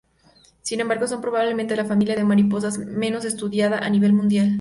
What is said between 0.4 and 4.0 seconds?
Sin embargo son probablemente la familia de mariposas menos estudiada a